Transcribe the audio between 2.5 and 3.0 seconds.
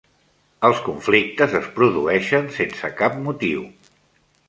sense